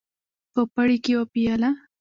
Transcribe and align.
په 0.53 0.61
پړي 0.73 0.97
کې 1.03 1.13
وپېله. 1.19 1.69